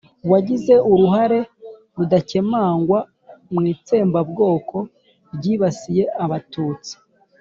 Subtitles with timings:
[0.31, 1.39] wagize uruhare
[1.97, 2.99] rudakemangwa
[3.53, 4.75] mu itsembabwoko
[5.35, 6.93] ryibasiye abatutsi